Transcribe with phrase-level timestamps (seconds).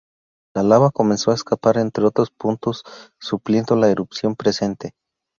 [0.55, 2.81] La lava comenzó a escapar en otros puntos
[3.19, 4.95] supliendo la erupción presente.